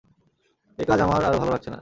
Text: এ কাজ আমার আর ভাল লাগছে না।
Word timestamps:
এ 0.79 0.83
কাজ 0.85 0.99
আমার 1.01 1.21
আর 1.23 1.33
ভাল 1.37 1.49
লাগছে 1.49 1.69
না। 1.69 1.79